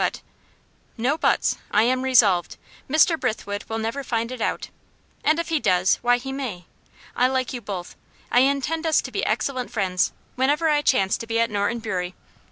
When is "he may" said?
6.17-6.65